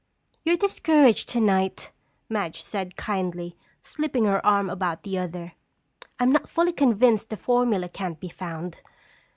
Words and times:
"You're 0.43 0.57
discouraged 0.57 1.29
tonight," 1.29 1.91
Madge 2.27 2.63
said 2.63 2.95
kindly, 2.95 3.55
slipping 3.83 4.25
her 4.25 4.43
arm 4.43 4.67
about 4.67 5.03
the 5.03 5.19
other. 5.19 5.53
"I'm 6.19 6.31
not 6.31 6.49
fully 6.49 6.73
convinced 6.73 7.29
the 7.29 7.37
formula 7.37 7.87
can't 7.87 8.19
be 8.19 8.29
found. 8.29 8.79